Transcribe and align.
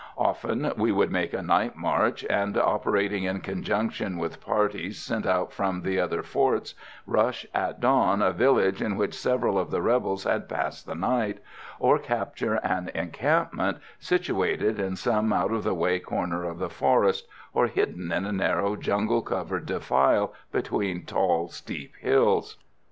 Often 0.17 0.73
we 0.77 0.91
would 0.91 1.11
make 1.11 1.31
a 1.31 1.43
night 1.43 1.75
march, 1.75 2.25
and, 2.27 2.57
operating 2.57 3.25
in 3.25 3.39
conjunction 3.41 4.17
with 4.17 4.41
parties 4.43 4.97
sent 4.99 5.27
out 5.27 5.53
from 5.53 5.83
the 5.83 5.99
other 5.99 6.23
forts, 6.23 6.73
rush 7.05 7.45
at 7.53 7.79
dawn 7.79 8.19
a 8.19 8.31
village 8.31 8.81
in 8.81 8.97
which 8.97 9.13
several 9.13 9.59
of 9.59 9.69
the 9.69 9.79
rebels 9.79 10.23
had 10.23 10.49
passed 10.49 10.87
the 10.87 10.95
night, 10.95 11.37
or 11.77 11.99
capture 11.99 12.55
an 12.63 12.89
encampment 12.95 13.77
situated 13.99 14.79
in 14.79 14.95
some 14.95 15.31
out 15.31 15.51
of 15.51 15.63
the 15.63 15.75
way 15.75 15.99
corner 15.99 16.45
of 16.45 16.57
the 16.57 16.67
forest, 16.67 17.27
or 17.53 17.67
hidden 17.67 18.11
in 18.11 18.25
a 18.25 18.31
narrow 18.31 18.75
jungle 18.75 19.21
covered 19.21 19.67
defile 19.67 20.33
between 20.51 21.05
tall, 21.05 21.47
steep 21.47 21.95
hills. 21.97 22.57